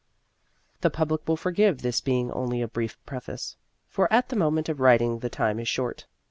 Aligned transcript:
The 0.79 0.89
public 0.89 1.27
will 1.27 1.37
forgive 1.37 1.83
this 1.83 2.01
being 2.01 2.31
only 2.31 2.59
a 2.63 2.67
brief 2.67 2.97
preface, 3.05 3.55
for 3.87 4.11
at 4.11 4.29
the 4.29 4.35
moment 4.35 4.67
of 4.67 4.79
writing 4.79 5.19
the 5.19 5.29
time 5.29 5.59
is 5.59 5.67
short. 5.67 6.07